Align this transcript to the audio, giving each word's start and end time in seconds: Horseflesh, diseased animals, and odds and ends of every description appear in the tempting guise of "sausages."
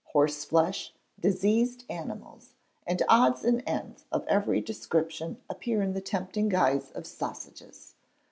Horseflesh, 0.13 0.95
diseased 1.19 1.85
animals, 1.87 2.55
and 2.87 3.03
odds 3.07 3.43
and 3.45 3.61
ends 3.67 4.05
of 4.11 4.25
every 4.25 4.59
description 4.59 5.39
appear 5.47 5.83
in 5.83 5.93
the 5.93 6.01
tempting 6.01 6.49
guise 6.49 6.89
of 6.93 7.05
"sausages." 7.05 7.93